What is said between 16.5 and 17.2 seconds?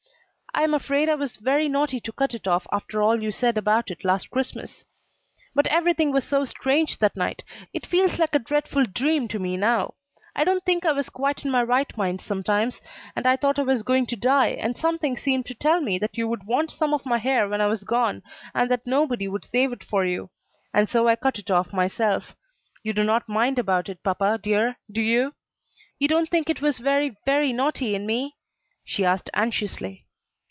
some of my